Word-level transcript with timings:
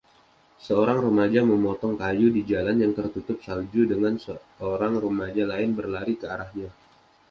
Seorang 0.65 0.97
remaja 1.05 1.41
memotong 1.51 1.93
kayu 2.03 2.27
di 2.35 2.41
jalan 2.51 2.77
yang 2.83 2.93
tertutup 2.99 3.37
salju 3.47 3.81
dengan 3.91 4.13
seorang 4.25 4.93
remaja 5.03 5.43
lain 5.51 5.69
berlari 5.77 6.15
ke 6.21 6.25
arahnya. 6.35 6.69